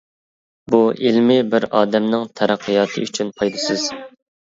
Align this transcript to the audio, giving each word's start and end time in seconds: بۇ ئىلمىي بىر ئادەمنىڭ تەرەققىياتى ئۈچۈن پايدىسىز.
بۇ 0.75 0.79
ئىلمىي 1.09 1.43
بىر 1.53 1.69
ئادەمنىڭ 1.81 2.27
تەرەققىياتى 2.43 3.07
ئۈچۈن 3.07 3.35
پايدىسىز. 3.41 3.91